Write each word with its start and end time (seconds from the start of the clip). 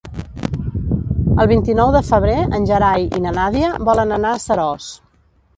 El 1.43 1.49
vint-i-nou 1.51 1.93
de 1.97 2.01
febrer 2.09 2.39
en 2.59 2.67
Gerai 2.71 3.07
i 3.19 3.23
na 3.27 3.37
Nàdia 3.39 3.71
volen 3.91 4.19
anar 4.19 4.33
a 4.39 4.43
Seròs. 4.49 4.93